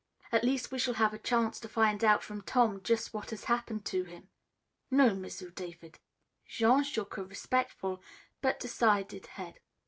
"At 0.31 0.43
least 0.43 0.71
we 0.71 0.79
shall 0.79 0.95
have 0.95 1.13
a 1.13 1.19
chance 1.19 1.59
to 1.59 1.69
find 1.69 2.03
out 2.03 2.23
from 2.23 2.41
Tom 2.41 2.81
just 2.81 3.13
what 3.13 3.29
has 3.29 3.43
happened 3.43 3.85
to 3.85 4.03
him." 4.03 4.29
"No; 4.89 5.13
M'sieu' 5.13 5.51
David." 5.51 5.99
Jean 6.47 6.81
shook 6.83 7.17
a 7.17 7.23
respectful 7.23 8.01
but 8.41 8.59
decided 8.59 9.27
head. 9.27 9.59